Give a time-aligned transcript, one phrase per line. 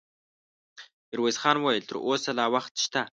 [1.09, 3.01] ميرويس خان وويل: تر اوسه لا وخت شته.